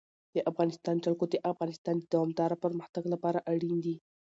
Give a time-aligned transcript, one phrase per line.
[0.35, 3.95] د افغانستان جلکو د افغانستان د دوامداره پرمختګ لپاره اړین دي.